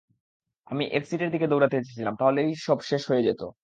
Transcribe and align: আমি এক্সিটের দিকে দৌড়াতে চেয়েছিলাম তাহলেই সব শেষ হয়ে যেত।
আমি 0.67 0.83
এক্সিটের 0.91 1.29
দিকে 1.31 1.47
দৌড়াতে 1.47 1.77
চেয়েছিলাম 1.77 2.15
তাহলেই 2.19 2.49
সব 2.67 2.79
শেষ 2.89 3.01
হয়ে 3.09 3.25
যেত। 3.27 3.41